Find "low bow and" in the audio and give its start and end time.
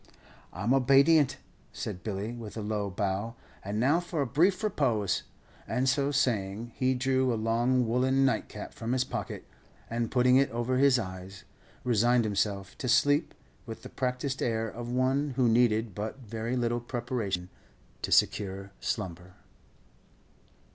2.61-3.79